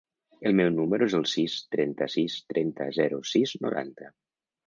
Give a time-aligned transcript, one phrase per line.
[0.49, 4.09] El meu número es el sis, trenta-sis, trenta, zero, sis, noranta.